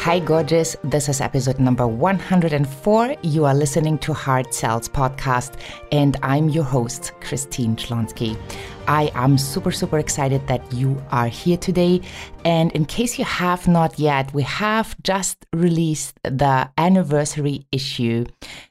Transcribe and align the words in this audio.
Hi, 0.00 0.20
gorgeous. 0.22 0.76
This 0.84 1.08
is 1.08 1.22
episode 1.22 1.58
number 1.58 1.86
104. 1.86 3.16
You 3.22 3.46
are 3.46 3.54
listening 3.54 3.96
to 4.00 4.12
Heart 4.12 4.52
Sells 4.52 4.86
Podcast, 4.86 5.54
and 5.92 6.18
I'm 6.22 6.50
your 6.50 6.64
host, 6.64 7.12
Christine 7.22 7.74
Schlonski. 7.76 8.36
I 8.86 9.10
am 9.14 9.38
super, 9.38 9.72
super 9.72 9.98
excited 9.98 10.46
that 10.46 10.60
you 10.74 11.02
are 11.10 11.28
here 11.28 11.56
today. 11.56 12.02
And 12.44 12.70
in 12.72 12.84
case 12.84 13.18
you 13.18 13.24
have 13.24 13.66
not 13.66 13.98
yet, 13.98 14.34
we 14.34 14.42
have 14.42 14.94
just 15.02 15.46
released 15.54 16.20
the 16.22 16.68
anniversary 16.76 17.66
issue. 17.72 18.26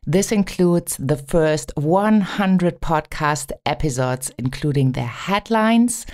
This 0.06 0.32
includes 0.32 0.98
the 0.98 1.18
first 1.18 1.72
100 1.78 2.80
podcast 2.80 3.54
episodes, 3.66 4.32
including 4.38 4.92
the 4.92 5.02
headlines, 5.02 6.06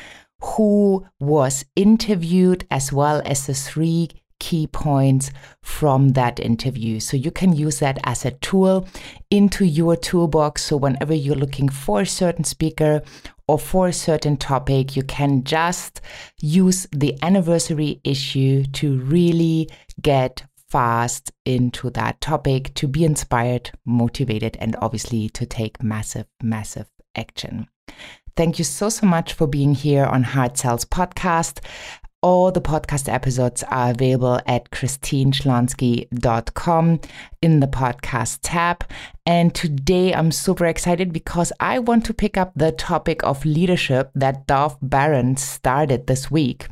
who 0.42 1.06
was 1.20 1.66
interviewed, 1.76 2.66
as 2.70 2.94
well 2.94 3.22
as 3.26 3.48
the 3.48 3.54
three 3.54 4.10
key 4.40 4.68
points 4.68 5.32
from 5.62 6.10
that 6.10 6.40
interview. 6.40 7.00
So 7.00 7.18
you 7.18 7.32
can 7.32 7.54
use 7.54 7.80
that 7.80 7.98
as 8.04 8.24
a 8.26 8.32
tool 8.32 8.88
into 9.32 9.66
your 9.66 9.96
toolbox. 9.96 10.64
So 10.64 10.78
whenever 10.78 11.14
you're 11.14 11.36
looking 11.36 11.70
for 11.70 12.02
a 12.02 12.06
certain 12.06 12.44
speaker 12.44 13.02
or 13.48 13.58
for 13.58 13.88
a 13.88 13.94
certain 13.94 14.38
topic, 14.38 14.96
you 14.96 15.04
can 15.04 15.44
just 15.44 16.02
use 16.40 16.86
the 16.92 17.18
anniversary 17.24 18.00
issue 18.04 18.64
to 18.74 19.00
really 19.00 19.70
get 20.02 20.44
fast 20.70 21.32
into 21.46 21.90
that 21.92 22.20
topic, 22.20 22.74
to 22.76 22.88
be 22.88 23.06
inspired, 23.06 23.72
motivated, 23.86 24.58
and 24.60 24.76
obviously 24.82 25.30
to 25.30 25.46
take 25.46 25.82
massive, 25.82 26.28
massive 26.44 26.88
action. 27.16 27.68
Thank 28.38 28.58
you 28.60 28.66
so, 28.66 28.90
so 28.90 29.08
much 29.08 29.34
for 29.34 29.48
being 29.48 29.74
here 29.74 30.06
on 30.06 30.22
Heart 30.22 30.60
Sells 30.60 30.86
Podcast. 30.86 31.60
All 32.22 32.52
the 32.52 32.62
podcast 32.62 33.12
episodes 33.12 33.64
are 33.64 33.90
available 33.90 34.40
at 34.46 34.70
christineschlonski.com 34.70 37.00
in 37.42 37.60
the 37.62 37.68
podcast 37.68 38.38
tab. 38.44 38.86
And 39.26 39.56
today 39.56 40.14
I'm 40.14 40.32
super 40.32 40.68
excited 40.68 41.12
because 41.12 41.52
I 41.60 41.80
want 41.80 42.06
to 42.06 42.14
pick 42.14 42.38
up 42.38 42.52
the 42.56 42.74
topic 42.74 43.24
of 43.24 43.44
leadership 43.44 44.12
that 44.14 44.46
Dov 44.46 44.78
Baron 44.84 45.36
started 45.38 46.06
this 46.06 46.30
week. 46.30 46.68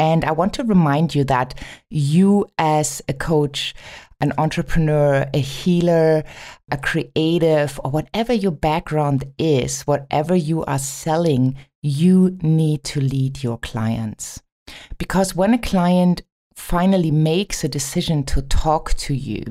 And 0.00 0.24
I 0.24 0.32
want 0.32 0.52
to 0.54 0.64
remind 0.64 1.14
you 1.14 1.22
that 1.24 1.54
you, 1.90 2.46
as 2.58 3.02
a 3.08 3.12
coach, 3.12 3.72
an 4.20 4.32
entrepreneur, 4.38 5.26
a 5.32 5.38
healer, 5.38 6.24
a 6.70 6.78
creative, 6.78 7.80
or 7.84 7.90
whatever 7.90 8.32
your 8.32 8.52
background 8.52 9.24
is, 9.38 9.82
whatever 9.82 10.34
you 10.34 10.64
are 10.64 10.78
selling, 10.78 11.56
you 11.82 12.36
need 12.42 12.82
to 12.84 13.00
lead 13.00 13.42
your 13.42 13.58
clients. 13.58 14.42
Because 14.98 15.34
when 15.34 15.54
a 15.54 15.58
client 15.58 16.22
finally 16.58 17.10
makes 17.10 17.62
a 17.62 17.68
decision 17.68 18.24
to 18.24 18.42
talk 18.42 18.92
to 18.94 19.14
you, 19.14 19.44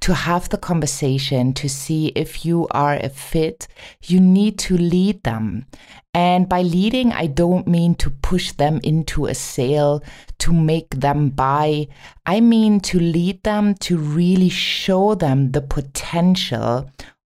to 0.00 0.14
have 0.14 0.48
the 0.48 0.56
conversation, 0.56 1.52
to 1.52 1.68
see 1.68 2.08
if 2.16 2.44
you 2.44 2.66
are 2.70 2.94
a 2.94 3.10
fit, 3.10 3.68
you 4.04 4.18
need 4.18 4.58
to 4.58 4.76
lead 4.76 5.22
them. 5.22 5.66
And 6.14 6.48
by 6.48 6.62
leading, 6.62 7.12
I 7.12 7.26
don't 7.26 7.68
mean 7.68 7.94
to 7.96 8.10
push 8.10 8.52
them 8.52 8.80
into 8.82 9.26
a 9.26 9.34
sale, 9.34 10.02
to 10.38 10.52
make 10.52 10.90
them 10.90 11.28
buy. 11.28 11.88
I 12.24 12.40
mean 12.40 12.80
to 12.80 12.98
lead 12.98 13.42
them 13.42 13.74
to 13.86 13.98
really 13.98 14.48
show 14.48 15.14
them 15.14 15.52
the 15.52 15.60
potential 15.60 16.90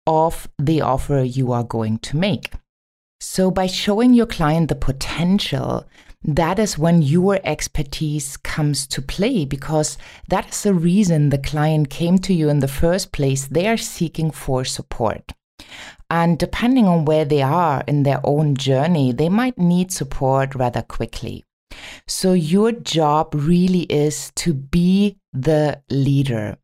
of 0.08 0.50
the 0.58 0.82
offer 0.82 1.22
you 1.22 1.52
are 1.52 1.64
going 1.64 2.00
to 2.00 2.18
make. 2.18 2.52
So, 3.20 3.52
by 3.52 3.68
showing 3.68 4.16
your 4.16 4.26
client 4.26 4.70
the 4.70 4.76
potential, 4.76 5.86
that 6.24 6.60
is 6.60 6.78
when 6.78 7.02
your 7.02 7.40
expertise 7.44 8.38
comes 8.38 8.86
to 8.88 9.02
play 9.02 9.46
because 9.46 9.98
that 10.28 10.50
is 10.50 10.64
the 10.64 10.74
reason 10.74 11.30
the 11.30 11.38
client 11.38 11.90
came 11.90 12.20
to 12.20 12.34
you 12.34 12.50
in 12.50 12.60
the 12.60 12.68
first 12.68 13.12
place. 13.12 13.48
They 13.48 13.68
are 13.68 13.78
seeking 13.78 14.32
for 14.32 14.64
support. 14.64 15.32
And 16.10 16.38
depending 16.38 16.88
on 16.88 17.06
where 17.06 17.26
they 17.26 17.42
are 17.42 17.84
in 17.88 18.04
their 18.04 18.20
own 18.24 18.56
journey, 18.56 19.12
they 19.12 19.30
might 19.30 19.58
need 19.58 19.92
support 19.92 20.56
rather 20.56 20.82
quickly. 20.82 21.44
So, 22.08 22.34
your 22.34 22.74
job 22.74 23.34
really 23.34 23.84
is 23.84 24.32
to 24.36 24.54
be 24.54 25.18
the 25.32 25.82
leader. 25.90 26.58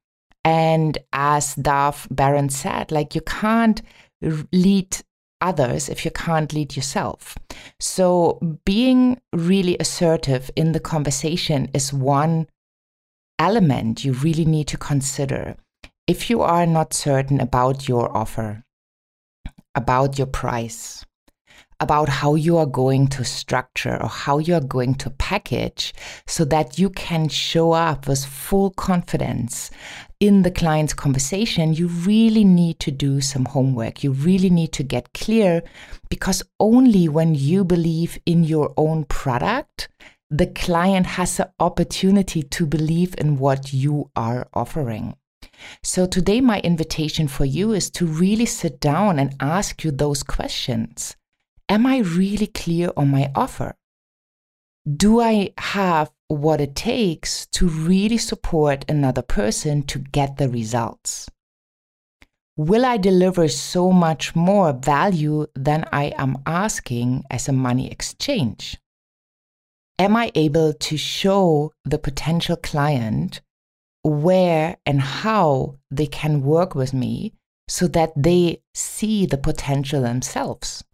And 0.43 0.97
as 1.13 1.55
Dov 1.55 2.07
Baron 2.11 2.49
said, 2.49 2.91
like 2.91 3.15
you 3.15 3.21
can't 3.21 3.81
lead 4.51 4.97
others 5.41 5.89
if 5.89 6.05
you 6.05 6.11
can't 6.11 6.53
lead 6.53 6.75
yourself. 6.75 7.37
So, 7.79 8.39
being 8.65 9.21
really 9.33 9.77
assertive 9.79 10.49
in 10.55 10.71
the 10.71 10.79
conversation 10.79 11.69
is 11.73 11.93
one 11.93 12.47
element 13.39 14.03
you 14.03 14.13
really 14.13 14.45
need 14.45 14.67
to 14.69 14.77
consider. 14.77 15.55
If 16.07 16.29
you 16.29 16.41
are 16.41 16.65
not 16.65 16.93
certain 16.93 17.39
about 17.39 17.87
your 17.87 18.15
offer, 18.15 18.63
about 19.75 20.17
your 20.17 20.27
price, 20.27 21.05
about 21.79 22.09
how 22.09 22.35
you 22.35 22.57
are 22.57 22.65
going 22.65 23.07
to 23.07 23.23
structure 23.23 24.01
or 24.01 24.09
how 24.09 24.39
you 24.39 24.55
are 24.55 24.61
going 24.61 24.95
to 24.95 25.09
package 25.11 25.93
so 26.25 26.43
that 26.45 26.79
you 26.79 26.89
can 26.89 27.29
show 27.29 27.71
up 27.71 28.07
with 28.07 28.25
full 28.25 28.71
confidence 28.71 29.69
in 30.19 30.41
the 30.41 30.51
client's 30.51 30.93
conversation, 30.93 31.73
you 31.73 31.87
really 31.87 32.43
need 32.43 32.79
to 32.79 32.91
do 32.91 33.21
some 33.21 33.45
homework. 33.45 34.03
You 34.03 34.11
really 34.11 34.49
need 34.49 34.71
to 34.73 34.83
get 34.83 35.13
clear 35.13 35.61
because 36.09 36.41
only 36.59 37.07
when 37.07 37.35
you 37.35 37.63
believe 37.63 38.17
in 38.25 38.43
your 38.43 38.73
own 38.77 39.03
product, 39.05 39.89
the 40.29 40.47
client 40.47 41.05
has 41.05 41.37
the 41.37 41.51
opportunity 41.59 42.41
to 42.41 42.65
believe 42.65 43.13
in 43.17 43.37
what 43.37 43.71
you 43.73 44.09
are 44.15 44.47
offering. 44.53 45.15
So, 45.83 46.05
today, 46.05 46.41
my 46.41 46.59
invitation 46.59 47.27
for 47.27 47.45
you 47.45 47.71
is 47.71 47.89
to 47.91 48.05
really 48.05 48.45
sit 48.45 48.79
down 48.79 49.17
and 49.17 49.35
ask 49.39 49.83
you 49.83 49.91
those 49.91 50.21
questions. 50.21 51.15
Am 51.69 51.85
I 51.85 51.97
really 51.97 52.47
clear 52.47 52.91
on 52.95 53.09
my 53.09 53.29
offer? 53.35 53.75
Do 54.85 55.19
I 55.19 55.49
have 55.57 56.09
what 56.29 56.61
it 56.61 56.75
takes 56.75 57.45
to 57.47 57.67
really 57.67 58.17
support 58.17 58.85
another 58.87 59.21
person 59.21 59.83
to 59.83 59.99
get 59.99 60.37
the 60.37 60.47
results? 60.47 61.27
Will 62.55 62.85
I 62.85 62.95
deliver 62.95 63.49
so 63.49 63.91
much 63.91 64.33
more 64.33 64.71
value 64.71 65.47
than 65.55 65.83
I 65.91 66.13
am 66.17 66.37
asking 66.45 67.25
as 67.29 67.49
a 67.49 67.53
money 67.53 67.91
exchange? 67.91 68.77
Am 69.99 70.15
I 70.15 70.31
able 70.35 70.71
to 70.71 70.95
show 70.95 71.73
the 71.83 71.99
potential 71.99 72.55
client 72.55 73.41
where 74.03 74.77
and 74.85 75.01
how 75.01 75.75
they 75.91 76.07
can 76.07 76.43
work 76.43 76.75
with 76.75 76.93
me 76.93 77.33
so 77.67 77.87
that 77.89 78.13
they 78.15 78.61
see 78.73 79.25
the 79.25 79.37
potential 79.37 80.01
themselves? 80.01 80.85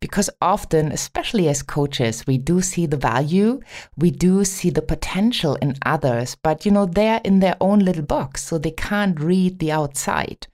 Because 0.00 0.30
often, 0.40 0.92
especially 0.92 1.48
as 1.48 1.62
coaches, 1.62 2.26
we 2.26 2.38
do 2.38 2.62
see 2.62 2.86
the 2.86 2.96
value, 2.96 3.60
we 3.96 4.10
do 4.10 4.44
see 4.44 4.70
the 4.70 4.82
potential 4.82 5.56
in 5.56 5.76
others, 5.84 6.36
but 6.42 6.64
you 6.64 6.72
know, 6.72 6.86
they're 6.86 7.20
in 7.24 7.40
their 7.40 7.56
own 7.60 7.80
little 7.80 8.02
box, 8.02 8.42
so 8.42 8.58
they 8.58 8.70
can't 8.70 9.20
read 9.20 9.58
the 9.58 9.70
outside. 9.70 10.46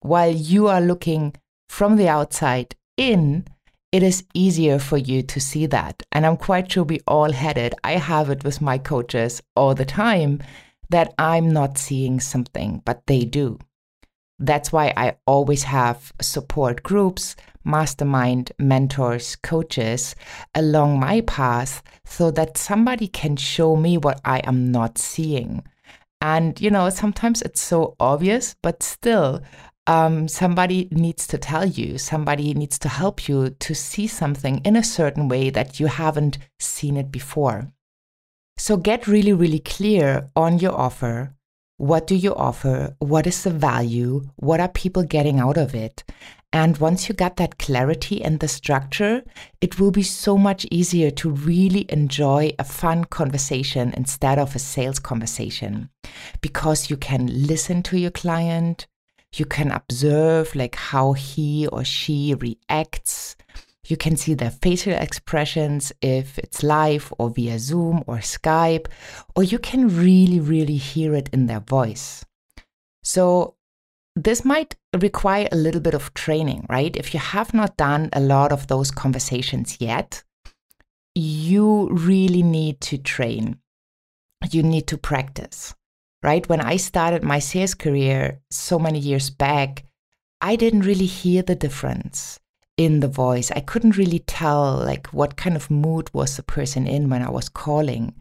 While 0.00 0.32
you 0.32 0.68
are 0.68 0.80
looking 0.80 1.34
from 1.68 1.96
the 1.96 2.08
outside 2.08 2.74
in, 2.96 3.46
it 3.92 4.02
is 4.02 4.24
easier 4.34 4.78
for 4.78 4.96
you 4.96 5.22
to 5.22 5.40
see 5.40 5.66
that. 5.66 6.02
And 6.12 6.26
I'm 6.26 6.36
quite 6.36 6.70
sure 6.70 6.84
we 6.84 7.00
all 7.06 7.32
had 7.32 7.56
it. 7.56 7.74
I 7.84 7.92
have 7.92 8.30
it 8.30 8.44
with 8.44 8.60
my 8.60 8.78
coaches 8.78 9.42
all 9.54 9.74
the 9.74 9.84
time 9.84 10.42
that 10.90 11.14
I'm 11.18 11.50
not 11.50 11.78
seeing 11.78 12.20
something, 12.20 12.82
but 12.84 13.06
they 13.06 13.24
do. 13.24 13.58
That's 14.38 14.72
why 14.72 14.92
I 14.96 15.16
always 15.26 15.64
have 15.64 16.12
support 16.20 16.82
groups 16.82 17.36
mastermind 17.66 18.52
mentors, 18.58 19.36
coaches 19.36 20.14
along 20.54 21.00
my 21.00 21.20
path 21.22 21.82
so 22.04 22.30
that 22.30 22.56
somebody 22.56 23.08
can 23.08 23.36
show 23.36 23.76
me 23.76 23.98
what 23.98 24.20
I 24.24 24.38
am 24.44 24.70
not 24.70 24.98
seeing. 24.98 25.64
And, 26.20 26.58
you 26.60 26.70
know, 26.70 26.88
sometimes 26.88 27.42
it's 27.42 27.60
so 27.60 27.96
obvious, 28.00 28.56
but 28.62 28.82
still, 28.82 29.42
um, 29.86 30.28
somebody 30.28 30.88
needs 30.90 31.26
to 31.28 31.38
tell 31.38 31.66
you, 31.66 31.98
somebody 31.98 32.54
needs 32.54 32.78
to 32.80 32.88
help 32.88 33.28
you 33.28 33.50
to 33.50 33.74
see 33.74 34.06
something 34.06 34.60
in 34.64 34.76
a 34.76 34.84
certain 34.84 35.28
way 35.28 35.50
that 35.50 35.78
you 35.78 35.86
haven't 35.86 36.38
seen 36.58 36.96
it 36.96 37.12
before. 37.12 37.72
So 38.56 38.76
get 38.76 39.06
really, 39.06 39.32
really 39.32 39.58
clear 39.58 40.30
on 40.34 40.58
your 40.58 40.72
offer. 40.72 41.35
What 41.78 42.06
do 42.06 42.14
you 42.14 42.34
offer? 42.34 42.96
What 43.00 43.26
is 43.26 43.42
the 43.42 43.50
value? 43.50 44.30
What 44.36 44.60
are 44.60 44.68
people 44.68 45.02
getting 45.02 45.38
out 45.38 45.58
of 45.58 45.74
it? 45.74 46.04
And 46.50 46.78
once 46.78 47.06
you 47.06 47.14
get 47.14 47.36
that 47.36 47.58
clarity 47.58 48.24
and 48.24 48.40
the 48.40 48.48
structure, 48.48 49.22
it 49.60 49.78
will 49.78 49.90
be 49.90 50.02
so 50.02 50.38
much 50.38 50.66
easier 50.70 51.10
to 51.10 51.28
really 51.28 51.84
enjoy 51.90 52.52
a 52.58 52.64
fun 52.64 53.04
conversation 53.04 53.92
instead 53.94 54.38
of 54.38 54.56
a 54.56 54.58
sales 54.58 54.98
conversation 54.98 55.90
because 56.40 56.88
you 56.88 56.96
can 56.96 57.26
listen 57.46 57.82
to 57.82 57.98
your 57.98 58.10
client, 58.10 58.86
you 59.34 59.44
can 59.44 59.70
observe 59.70 60.54
like 60.54 60.76
how 60.76 61.12
he 61.12 61.66
or 61.66 61.84
she 61.84 62.34
reacts. 62.34 63.36
You 63.86 63.96
can 63.96 64.16
see 64.16 64.34
their 64.34 64.50
facial 64.50 64.94
expressions 64.94 65.92
if 66.02 66.38
it's 66.38 66.64
live 66.64 67.12
or 67.18 67.30
via 67.30 67.58
Zoom 67.58 68.02
or 68.06 68.16
Skype, 68.16 68.88
or 69.36 69.44
you 69.44 69.58
can 69.58 69.88
really, 69.88 70.40
really 70.40 70.76
hear 70.76 71.14
it 71.14 71.28
in 71.32 71.46
their 71.46 71.60
voice. 71.60 72.24
So, 73.04 73.54
this 74.16 74.44
might 74.44 74.74
require 74.98 75.48
a 75.52 75.56
little 75.56 75.80
bit 75.80 75.94
of 75.94 76.12
training, 76.14 76.66
right? 76.68 76.96
If 76.96 77.14
you 77.14 77.20
have 77.20 77.54
not 77.54 77.76
done 77.76 78.08
a 78.12 78.20
lot 78.20 78.50
of 78.50 78.66
those 78.66 78.90
conversations 78.90 79.76
yet, 79.78 80.24
you 81.14 81.88
really 81.90 82.42
need 82.42 82.80
to 82.80 82.98
train. 82.98 83.58
You 84.50 84.62
need 84.62 84.86
to 84.88 84.98
practice, 84.98 85.74
right? 86.22 86.48
When 86.48 86.60
I 86.60 86.76
started 86.76 87.22
my 87.22 87.38
sales 87.38 87.74
career 87.74 88.40
so 88.50 88.78
many 88.78 88.98
years 88.98 89.30
back, 89.30 89.84
I 90.40 90.56
didn't 90.56 90.82
really 90.82 91.06
hear 91.06 91.42
the 91.42 91.54
difference 91.54 92.40
in 92.76 93.00
the 93.00 93.08
voice. 93.08 93.50
I 93.50 93.60
couldn't 93.60 93.96
really 93.96 94.18
tell 94.20 94.76
like 94.76 95.06
what 95.08 95.36
kind 95.36 95.56
of 95.56 95.70
mood 95.70 96.10
was 96.12 96.36
the 96.36 96.42
person 96.42 96.86
in 96.86 97.08
when 97.08 97.22
I 97.22 97.30
was 97.30 97.48
calling. 97.48 98.14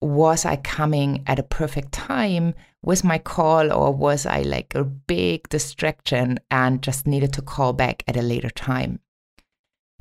Was 0.00 0.44
I 0.44 0.56
coming 0.56 1.22
at 1.26 1.38
a 1.38 1.44
perfect 1.44 1.92
time 1.92 2.54
with 2.82 3.04
my 3.04 3.18
call 3.18 3.72
or 3.72 3.92
was 3.92 4.26
I 4.26 4.42
like 4.42 4.74
a 4.74 4.82
big 4.82 5.48
distraction 5.48 6.40
and 6.50 6.82
just 6.82 7.06
needed 7.06 7.32
to 7.34 7.42
call 7.42 7.72
back 7.72 8.02
at 8.08 8.16
a 8.16 8.22
later 8.22 8.50
time? 8.50 8.98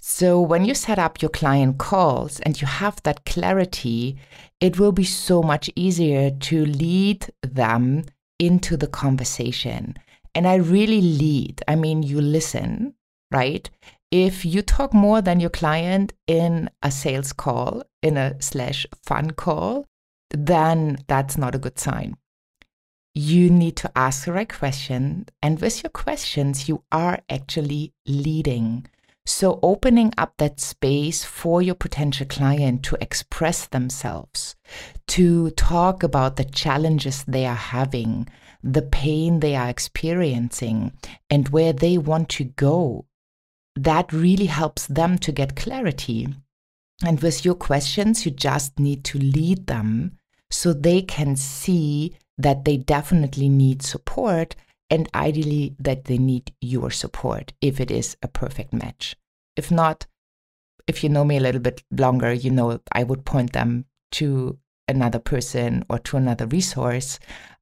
So 0.03 0.41
when 0.41 0.65
you 0.65 0.73
set 0.73 0.97
up 0.97 1.21
your 1.21 1.29
client 1.29 1.77
calls 1.77 2.39
and 2.39 2.59
you 2.59 2.65
have 2.65 3.03
that 3.03 3.23
clarity, 3.25 4.17
it 4.59 4.79
will 4.79 4.91
be 4.91 5.03
so 5.03 5.43
much 5.43 5.69
easier 5.75 6.31
to 6.31 6.65
lead 6.65 7.27
them 7.43 8.05
into 8.39 8.75
the 8.77 8.87
conversation. 8.87 9.93
And 10.33 10.47
I 10.47 10.55
really 10.55 11.01
lead. 11.01 11.61
I 11.67 11.75
mean, 11.75 12.01
you 12.01 12.19
listen, 12.19 12.95
right? 13.31 13.69
If 14.11 14.43
you 14.43 14.61
talk 14.61 14.93
more 14.93 15.21
than 15.21 15.39
your 15.39 15.49
client 15.49 16.13
in 16.27 16.69
a 16.83 16.91
sales 16.91 17.31
call, 17.31 17.83
in 18.01 18.17
a 18.17 18.41
slash 18.41 18.85
fun 19.05 19.31
call, 19.31 19.85
then 20.31 20.97
that's 21.07 21.37
not 21.37 21.55
a 21.55 21.59
good 21.59 21.79
sign. 21.79 22.17
You 23.13 23.49
need 23.49 23.75
to 23.77 23.91
ask 23.95 24.25
the 24.25 24.33
right 24.33 24.51
question. 24.51 25.27
And 25.41 25.59
with 25.59 25.83
your 25.83 25.89
questions, 25.89 26.69
you 26.69 26.83
are 26.91 27.19
actually 27.29 27.93
leading. 28.05 28.85
So, 29.25 29.59
opening 29.61 30.13
up 30.17 30.33
that 30.37 30.59
space 30.59 31.23
for 31.23 31.61
your 31.61 31.75
potential 31.75 32.25
client 32.25 32.83
to 32.83 32.97
express 32.99 33.67
themselves, 33.67 34.55
to 35.09 35.51
talk 35.51 36.03
about 36.03 36.37
the 36.37 36.43
challenges 36.43 37.23
they 37.27 37.45
are 37.45 37.53
having, 37.53 38.27
the 38.63 38.81
pain 38.81 39.39
they 39.39 39.55
are 39.55 39.69
experiencing, 39.69 40.93
and 41.29 41.49
where 41.49 41.71
they 41.71 41.97
want 41.97 42.29
to 42.29 42.45
go 42.45 43.05
that 43.75 44.11
really 44.11 44.47
helps 44.47 44.87
them 44.87 45.17
to 45.19 45.31
get 45.31 45.55
clarity. 45.55 46.27
And 47.03 47.21
with 47.21 47.45
your 47.45 47.55
questions, 47.55 48.25
you 48.25 48.31
just 48.31 48.79
need 48.79 49.03
to 49.05 49.17
lead 49.17 49.67
them 49.67 50.17
so 50.49 50.73
they 50.73 51.01
can 51.01 51.35
see 51.35 52.15
that 52.37 52.65
they 52.65 52.77
definitely 52.77 53.49
need 53.49 53.81
support 53.81 54.55
and 54.89 55.09
ideally 55.15 55.75
that 55.79 56.05
they 56.05 56.17
need 56.17 56.53
your 56.59 56.91
support 56.91 57.53
if 57.61 57.79
it 57.79 57.89
is 57.89 58.17
a 58.21 58.27
perfect 58.27 58.73
match. 58.73 59.15
If 59.55 59.71
not, 59.71 60.05
if 60.87 61.03
you 61.03 61.09
know 61.09 61.23
me 61.23 61.37
a 61.37 61.41
little 61.41 61.61
bit 61.61 61.83
longer, 61.91 62.33
you 62.33 62.51
know 62.51 62.79
I 62.91 63.03
would 63.03 63.25
point 63.25 63.53
them 63.53 63.85
to 64.13 64.57
another 64.87 65.19
person 65.19 65.85
or 65.89 65.99
to 65.99 66.17
another 66.17 66.45
resource 66.47 67.19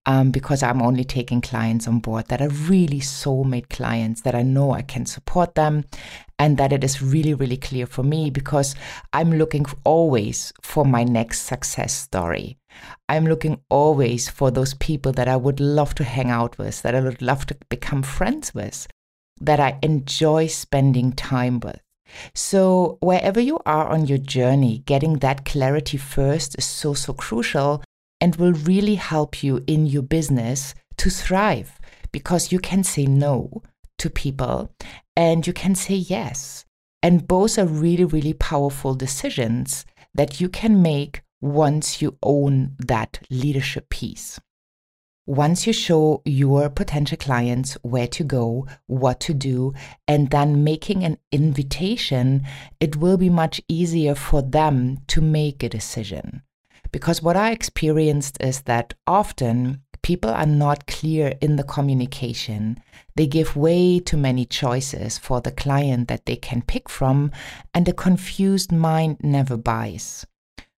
um, 0.10 0.32
because 0.32 0.64
I'm 0.64 0.82
only 0.82 1.04
taking 1.04 1.40
clients 1.40 1.88
on 1.88 2.00
board 2.00 2.30
that 2.30 2.42
are 2.42 2.50
really 2.50 3.00
soulmate 3.00 3.70
clients 3.70 4.22
that 4.22 4.34
I 4.34 4.42
know 4.42 4.72
I 4.72 4.82
can 4.82 5.06
support 5.06 5.54
them 5.54 5.86
and 6.40 6.58
that 6.58 6.74
it 6.74 6.84
is 6.84 7.00
really, 7.00 7.36
really 7.36 7.58
clear 7.58 7.86
for 7.86 8.02
me 8.02 8.32
because 8.32 8.74
I'm 9.14 9.34
looking 9.34 9.68
always 9.84 10.52
for 10.64 10.84
my 10.84 11.04
next 11.04 11.44
success 11.44 11.94
story. 11.94 12.58
I'm 13.08 13.28
looking 13.28 13.62
always 13.70 14.28
for 14.30 14.50
those 14.50 14.74
people 14.74 15.12
that 15.12 15.28
I 15.28 15.36
would 15.36 15.60
love 15.60 15.94
to 15.96 16.04
hang 16.04 16.32
out 16.32 16.58
with, 16.58 16.82
that 16.82 16.96
I 16.96 17.02
would 17.02 17.22
love 17.22 17.46
to 17.46 17.58
become 17.70 18.02
friends 18.02 18.52
with, 18.52 18.88
that 19.40 19.60
I 19.60 19.78
enjoy 19.84 20.48
spending 20.48 21.12
time 21.12 21.60
with. 21.60 21.80
So, 22.34 22.98
wherever 23.02 23.40
you 23.40 23.60
are 23.68 23.88
on 23.88 24.08
your 24.08 24.18
journey, 24.18 24.80
getting 24.88 25.20
that 25.20 25.46
clarity 25.46 25.98
first 25.98 26.58
is 26.58 26.66
so, 26.66 26.96
so 26.96 27.14
crucial 27.14 27.84
and 28.22 28.36
will 28.36 28.54
really 28.54 28.96
help 28.96 29.44
you 29.44 29.64
in 29.68 29.86
your 29.86 30.04
business 30.04 30.74
to 30.98 31.10
thrive 31.10 31.80
because 32.12 32.52
you 32.52 32.60
can 32.60 32.84
say 32.84 33.06
no 33.06 33.64
to 33.98 34.10
people 34.10 34.72
and 35.16 35.46
you 35.46 35.54
can 35.54 35.76
say 35.76 35.96
yes. 35.96 36.66
And 37.02 37.28
both 37.28 37.58
are 37.58 37.66
really, 37.66 38.04
really 38.04 38.34
powerful 38.34 38.94
decisions 38.94 39.86
that 40.14 40.42
you 40.42 40.50
can 40.50 40.82
make 40.82 41.22
once 41.42 42.02
you 42.02 42.18
own 42.22 42.76
that 42.80 43.20
leadership 43.30 43.90
piece. 43.90 44.40
Once 45.26 45.68
you 45.68 45.72
show 45.72 46.22
your 46.26 46.70
potential 46.70 47.18
clients 47.18 47.76
where 47.84 48.08
to 48.08 48.24
go, 48.24 48.66
what 48.88 49.20
to 49.20 49.34
do, 49.34 49.72
and 50.08 50.32
then 50.32 50.64
making 50.64 51.04
an 51.04 51.16
invitation, 51.32 52.42
it 52.80 52.96
will 52.96 53.16
be 53.16 53.30
much 53.30 53.62
easier 53.68 54.16
for 54.16 54.42
them 54.42 54.98
to 55.08 55.22
make 55.22 55.62
a 55.62 55.70
decision. 55.70 56.42
Because 56.92 57.22
what 57.22 57.36
I 57.36 57.52
experienced 57.52 58.38
is 58.42 58.62
that 58.62 58.94
often 59.06 59.82
people 60.02 60.30
are 60.30 60.46
not 60.46 60.88
clear 60.88 61.34
in 61.42 61.56
the 61.56 61.64
communication. 61.64 62.82
They 63.16 63.28
give 63.28 63.56
way 63.56 64.00
too 64.00 64.18
many 64.18 64.46
choices 64.46 65.18
for 65.18 65.42
the 65.42 65.52
client 65.52 66.08
that 66.08 66.26
they 66.26 66.36
can 66.36 66.62
pick 66.62 66.90
from, 66.90 67.32
and 67.74 67.88
a 67.88 67.94
confused 67.94 68.72
mind 68.72 69.18
never 69.22 69.58
buys. 69.58 70.26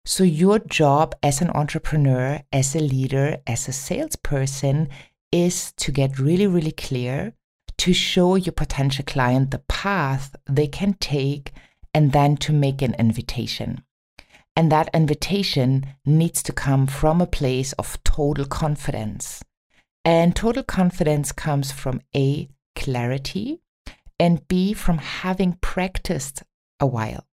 So, 0.04 0.24
your 0.24 0.58
job 0.58 1.14
as 1.22 1.40
an 1.40 1.50
entrepreneur, 1.50 2.40
as 2.52 2.74
a 2.74 2.80
leader, 2.80 3.38
as 3.46 3.68
a 3.68 3.72
salesperson 3.72 4.88
is 5.30 5.72
to 5.72 5.92
get 5.92 6.18
really, 6.18 6.48
really 6.48 6.72
clear, 6.72 7.34
to 7.78 7.92
show 7.92 8.34
your 8.34 8.52
potential 8.52 9.04
client 9.06 9.50
the 9.52 9.60
path 9.60 10.34
they 10.48 10.66
can 10.66 10.94
take, 10.94 11.52
and 11.94 12.12
then 12.12 12.36
to 12.38 12.52
make 12.52 12.82
an 12.82 12.94
invitation. 12.98 13.84
And 14.54 14.70
that 14.70 14.90
invitation 14.92 15.86
needs 16.04 16.42
to 16.42 16.52
come 16.52 16.86
from 16.86 17.20
a 17.20 17.26
place 17.26 17.72
of 17.74 18.02
total 18.04 18.44
confidence. 18.44 19.42
And 20.04 20.36
total 20.36 20.62
confidence 20.62 21.32
comes 21.32 21.72
from 21.72 22.00
A, 22.14 22.48
clarity, 22.74 23.60
and 24.18 24.46
B, 24.48 24.72
from 24.72 24.98
having 24.98 25.58
practiced 25.60 26.42
a 26.80 26.86
while 26.86 27.26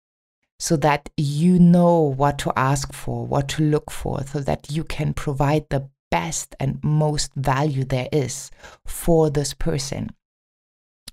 so 0.60 0.76
that 0.76 1.10
you 1.16 1.58
know 1.58 2.02
what 2.02 2.38
to 2.40 2.52
ask 2.56 2.94
for, 2.94 3.26
what 3.26 3.48
to 3.48 3.64
look 3.64 3.90
for, 3.90 4.24
so 4.28 4.42
that 4.42 4.70
you 4.70 4.84
can 4.84 5.14
provide 5.14 5.66
the 5.70 5.90
best 6.12 6.56
and 6.60 6.84
most 6.84 7.34
value 7.36 7.86
there 7.86 8.10
is 8.12 8.52
for 8.86 9.30
this 9.30 9.54
person. 9.54 10.10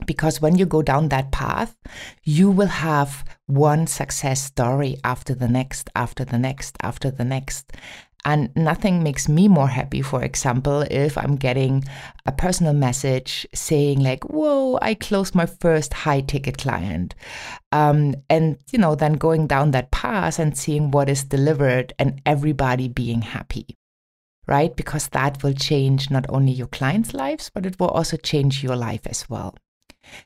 Because 0.05 0.43
when 0.43 0.59
you 0.59 0.67
go 0.67 0.83
down 0.83 1.09
that 1.09 1.33
path, 1.33 1.75
you 2.23 2.50
will 2.50 2.67
have 2.67 3.25
one 3.47 3.87
success 3.87 4.43
story 4.43 4.99
after 5.05 5.35
the 5.35 5.49
next, 5.49 5.88
after 5.95 6.25
the 6.25 6.38
next, 6.38 6.76
after 6.83 7.11
the 7.11 7.25
next. 7.25 7.73
And 8.26 8.50
nothing 8.57 9.05
makes 9.05 9.29
me 9.29 9.47
more 9.47 9.69
happy, 9.69 10.03
for 10.03 10.23
example, 10.25 10.83
if 10.91 11.17
I'm 11.17 11.37
getting 11.37 11.85
a 12.26 12.33
personal 12.33 12.73
message 12.73 13.47
saying, 13.55 14.00
like, 14.00 14.25
whoa, 14.25 14.81
I 14.83 14.95
closed 14.95 15.37
my 15.37 15.47
first 15.47 15.95
high 15.95 16.23
ticket 16.23 16.59
client. 16.59 17.15
Um, 17.71 18.17
and, 18.29 18.59
you 18.73 18.81
know, 18.81 18.97
then 18.97 19.12
going 19.12 19.47
down 19.47 19.71
that 19.71 19.93
path 19.93 20.41
and 20.41 20.59
seeing 20.59 20.91
what 20.91 21.09
is 21.09 21.23
delivered 21.23 21.93
and 22.00 22.21
everybody 22.26 22.88
being 22.88 23.23
happy, 23.23 23.76
right? 24.49 24.75
Because 24.75 25.09
that 25.11 25.45
will 25.45 25.55
change 25.55 26.11
not 26.11 26.26
only 26.29 26.50
your 26.50 26.67
clients' 26.67 27.15
lives, 27.15 27.49
but 27.55 27.65
it 27.65 27.79
will 27.79 27.88
also 27.88 28.17
change 28.17 28.61
your 28.61 28.76
life 28.76 29.07
as 29.07 29.31
well. 29.31 29.55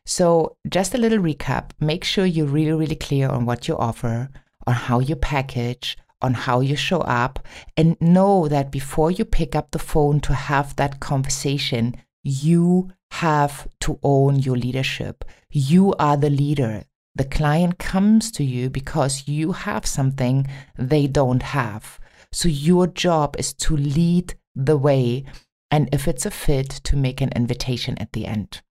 So, 0.04 0.56
just 0.68 0.94
a 0.94 0.98
little 0.98 1.18
recap 1.18 1.70
make 1.80 2.04
sure 2.04 2.26
you're 2.26 2.46
really, 2.46 2.72
really 2.72 2.96
clear 2.96 3.28
on 3.28 3.46
what 3.46 3.68
you 3.68 3.76
offer, 3.76 4.28
on 4.66 4.74
how 4.74 5.00
you 5.00 5.16
package, 5.16 5.96
on 6.22 6.34
how 6.34 6.60
you 6.60 6.76
show 6.76 7.00
up, 7.00 7.38
and 7.76 8.00
know 8.00 8.48
that 8.48 8.70
before 8.70 9.10
you 9.10 9.24
pick 9.24 9.54
up 9.54 9.70
the 9.70 9.78
phone 9.78 10.20
to 10.20 10.34
have 10.34 10.76
that 10.76 11.00
conversation, 11.00 11.96
you 12.22 12.90
have 13.12 13.68
to 13.80 13.98
own 14.02 14.38
your 14.38 14.56
leadership. 14.56 15.24
You 15.50 15.94
are 15.98 16.16
the 16.16 16.30
leader. 16.30 16.84
The 17.14 17.24
client 17.24 17.78
comes 17.78 18.30
to 18.32 18.44
you 18.44 18.70
because 18.70 19.26
you 19.26 19.52
have 19.52 19.84
something 19.84 20.46
they 20.78 21.06
don't 21.06 21.42
have. 21.42 21.98
So, 22.32 22.48
your 22.48 22.86
job 22.86 23.36
is 23.38 23.52
to 23.54 23.76
lead 23.76 24.34
the 24.54 24.76
way, 24.76 25.24
and 25.70 25.88
if 25.92 26.06
it's 26.06 26.26
a 26.26 26.30
fit, 26.30 26.68
to 26.84 26.96
make 26.96 27.20
an 27.20 27.32
invitation 27.34 27.98
at 27.98 28.12
the 28.12 28.26
end 28.26 28.62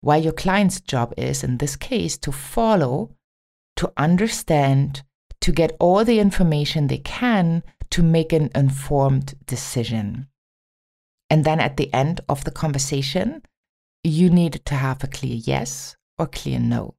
while 0.00 0.22
your 0.22 0.32
client's 0.32 0.80
job 0.80 1.12
is, 1.16 1.44
in 1.44 1.58
this 1.58 1.76
case, 1.76 2.16
to 2.18 2.32
follow, 2.32 3.10
to 3.76 3.92
understand, 3.96 5.02
to 5.40 5.52
get 5.52 5.76
all 5.78 6.04
the 6.04 6.20
information 6.20 6.86
they 6.86 6.98
can 6.98 7.62
to 7.90 8.02
make 8.02 8.32
an 8.32 8.50
informed 8.54 9.34
decision. 9.46 10.28
And 11.28 11.44
then 11.44 11.60
at 11.60 11.76
the 11.76 11.92
end 11.92 12.20
of 12.28 12.44
the 12.44 12.50
conversation, 12.50 13.42
you 14.02 14.30
need 14.30 14.64
to 14.64 14.74
have 14.74 15.04
a 15.04 15.06
clear 15.06 15.34
yes 15.34 15.96
or 16.18 16.26
clear 16.26 16.58
no. 16.58 16.94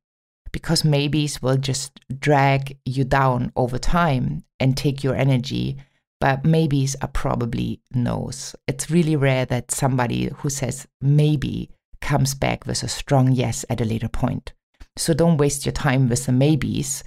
because 0.52 0.84
maybes 0.84 1.42
will 1.42 1.58
just 1.58 2.00
drag 2.20 2.78
you 2.86 3.04
down 3.04 3.52
over 3.56 3.78
time 3.78 4.44
and 4.60 4.76
take 4.76 5.04
your 5.04 5.16
energy. 5.16 5.78
But 6.20 6.46
maybes 6.46 6.96
are 7.02 7.08
probably 7.08 7.82
no's. 7.94 8.56
It's 8.68 8.92
really 8.92 9.16
rare 9.16 9.46
that 9.46 9.72
somebody 9.72 10.30
who 10.38 10.50
says 10.50 10.88
maybe 11.02 11.70
comes 12.02 12.34
back 12.34 12.66
with 12.66 12.84
a 12.84 12.88
strong 12.88 13.32
yes 13.32 13.64
at 13.70 13.82
a 13.82 13.86
later 13.86 14.10
point. 14.10 14.54
So 14.98 15.14
don't 15.14 15.38
waste 15.38 15.66
your 15.66 15.74
time 15.74 16.10
with 16.10 16.26
the 16.26 16.32
maybes. 16.32 17.04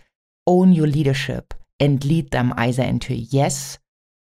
Own 0.46 0.72
your 0.72 0.86
leadership 0.86 1.54
and 1.80 2.04
lead 2.04 2.30
them 2.30 2.54
either 2.56 2.82
into 2.82 3.12
a 3.12 3.16
yes 3.16 3.78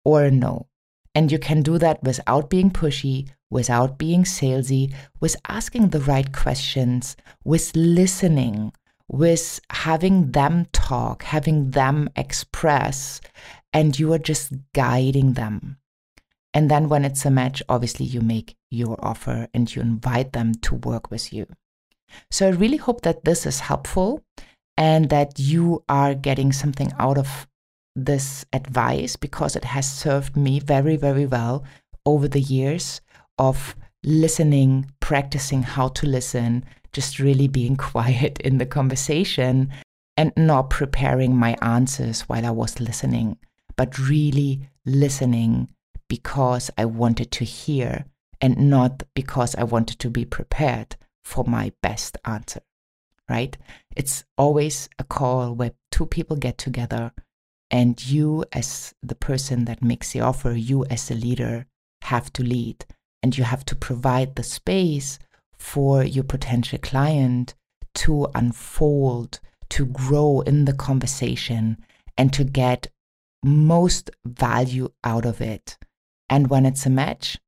or 0.04 0.24
a 0.24 0.30
no. 0.30 0.68
And 1.14 1.32
you 1.32 1.38
can 1.38 1.62
do 1.62 1.76
that 1.78 2.02
without 2.02 2.48
being 2.48 2.70
pushy, 2.70 3.28
without 3.50 3.98
being 3.98 4.22
salesy, 4.24 4.94
with 5.20 5.36
asking 5.48 5.88
the 5.88 6.00
right 6.00 6.32
questions, 6.32 7.16
with 7.44 7.74
listening, 7.74 8.72
with 9.08 9.60
having 9.70 10.30
them 10.30 10.66
talk, 10.72 11.24
having 11.24 11.72
them 11.72 12.08
express, 12.14 13.20
and 13.72 13.98
you 13.98 14.12
are 14.12 14.18
just 14.18 14.52
guiding 14.72 15.32
them. 15.32 15.79
And 16.52 16.70
then 16.70 16.88
when 16.88 17.04
it's 17.04 17.24
a 17.24 17.30
match, 17.30 17.62
obviously 17.68 18.06
you 18.06 18.20
make 18.20 18.56
your 18.70 18.96
offer 19.04 19.48
and 19.54 19.72
you 19.74 19.82
invite 19.82 20.32
them 20.32 20.54
to 20.62 20.74
work 20.74 21.10
with 21.10 21.32
you. 21.32 21.46
So 22.30 22.46
I 22.46 22.50
really 22.50 22.76
hope 22.76 23.02
that 23.02 23.24
this 23.24 23.46
is 23.46 23.60
helpful 23.60 24.22
and 24.76 25.10
that 25.10 25.38
you 25.38 25.84
are 25.88 26.14
getting 26.14 26.52
something 26.52 26.92
out 26.98 27.18
of 27.18 27.46
this 27.94 28.44
advice 28.52 29.16
because 29.16 29.54
it 29.54 29.64
has 29.64 29.90
served 29.90 30.36
me 30.36 30.58
very, 30.58 30.96
very 30.96 31.26
well 31.26 31.64
over 32.06 32.26
the 32.26 32.40
years 32.40 33.00
of 33.38 33.76
listening, 34.02 34.90
practicing 35.00 35.62
how 35.62 35.88
to 35.88 36.06
listen, 36.06 36.64
just 36.92 37.18
really 37.18 37.46
being 37.46 37.76
quiet 37.90 38.40
in 38.40 38.58
the 38.58 38.66
conversation 38.66 39.70
and 40.16 40.32
not 40.36 40.70
preparing 40.70 41.36
my 41.36 41.56
answers 41.62 42.22
while 42.22 42.44
I 42.44 42.50
was 42.50 42.80
listening, 42.80 43.38
but 43.76 43.98
really 43.98 44.68
listening 44.84 45.68
because 46.10 46.72
I 46.76 46.86
wanted 46.86 47.30
to 47.30 47.44
hear 47.44 48.04
and 48.40 48.68
not 48.68 49.04
because 49.14 49.54
I 49.54 49.62
wanted 49.62 50.00
to 50.00 50.10
be 50.10 50.24
prepared 50.24 50.96
for 51.24 51.44
my 51.44 51.72
best 51.82 52.18
answer, 52.24 52.62
right? 53.28 53.56
It's 53.96 54.24
always 54.36 54.88
a 54.98 55.04
call 55.04 55.54
where 55.54 55.70
two 55.92 56.06
people 56.06 56.36
get 56.36 56.58
together 56.58 57.12
and 57.70 58.04
you, 58.04 58.44
as 58.52 58.92
the 59.00 59.14
person 59.14 59.66
that 59.66 59.84
makes 59.84 60.12
the 60.12 60.20
offer, 60.20 60.50
you, 60.50 60.84
as 60.86 61.06
the 61.06 61.14
leader, 61.14 61.66
have 62.02 62.32
to 62.32 62.42
lead 62.42 62.84
and 63.22 63.38
you 63.38 63.44
have 63.44 63.64
to 63.66 63.76
provide 63.76 64.34
the 64.34 64.42
space 64.42 65.20
for 65.56 66.02
your 66.02 66.24
potential 66.24 66.80
client 66.80 67.54
to 67.94 68.26
unfold, 68.34 69.38
to 69.68 69.86
grow 69.86 70.40
in 70.40 70.64
the 70.64 70.72
conversation, 70.72 71.76
and 72.18 72.32
to 72.32 72.42
get 72.42 72.88
most 73.44 74.10
value 74.24 74.88
out 75.04 75.24
of 75.24 75.40
it. 75.40 75.78
And 76.30 76.48
when 76.48 76.64
it's 76.64 76.86
a 76.86 76.90
match, 76.90 77.38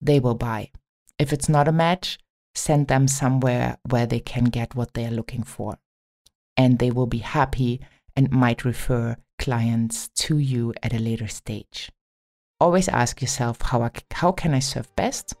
they 0.00 0.20
will 0.20 0.34
buy. 0.34 0.70
If 1.18 1.32
it's 1.32 1.48
not 1.48 1.68
a 1.68 1.72
match, 1.72 2.18
send 2.54 2.88
them 2.88 3.06
somewhere 3.06 3.78
where 3.88 4.06
they 4.06 4.20
can 4.20 4.46
get 4.46 4.74
what 4.74 4.94
they 4.94 5.06
are 5.06 5.10
looking 5.10 5.44
for. 5.44 5.78
And 6.56 6.78
they 6.78 6.90
will 6.90 7.06
be 7.06 7.18
happy 7.18 7.80
and 8.16 8.30
might 8.30 8.64
refer 8.64 9.16
clients 9.38 10.08
to 10.08 10.38
you 10.38 10.74
at 10.82 10.92
a 10.92 10.98
later 10.98 11.28
stage. 11.28 11.90
Always 12.60 12.88
ask 12.88 13.20
yourself 13.20 13.62
how, 13.62 13.82
I, 13.82 13.90
how 14.12 14.32
can 14.32 14.52
I 14.52 14.60
serve 14.60 14.94
best? 14.96 15.34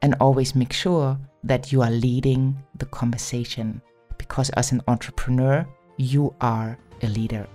And 0.00 0.14
always 0.20 0.54
make 0.54 0.72
sure 0.72 1.18
that 1.44 1.70
you 1.72 1.82
are 1.82 1.90
leading 1.90 2.56
the 2.76 2.86
conversation 2.86 3.82
because 4.16 4.50
as 4.50 4.72
an 4.72 4.82
entrepreneur, 4.88 5.66
you 5.96 6.34
are 6.40 6.78
a 7.02 7.08
leader. 7.08 7.46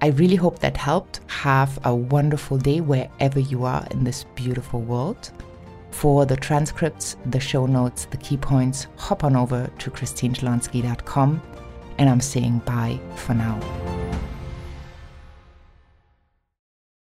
I 0.00 0.08
really 0.08 0.36
hope 0.36 0.58
that 0.60 0.76
helped. 0.76 1.20
Have 1.26 1.78
a 1.84 1.94
wonderful 1.94 2.58
day 2.58 2.80
wherever 2.80 3.40
you 3.40 3.64
are 3.64 3.86
in 3.90 4.04
this 4.04 4.24
beautiful 4.34 4.80
world. 4.80 5.30
For 5.90 6.26
the 6.26 6.36
transcripts, 6.36 7.16
the 7.26 7.40
show 7.40 7.66
notes, 7.66 8.06
the 8.10 8.18
key 8.18 8.36
points, 8.36 8.86
hop 8.96 9.24
on 9.24 9.34
over 9.34 9.70
to 9.78 9.90
christineschlonski.com 9.90 11.42
and 11.98 12.08
I'm 12.08 12.20
saying 12.20 12.58
bye 12.64 13.00
for 13.16 13.34
now. 13.34 13.87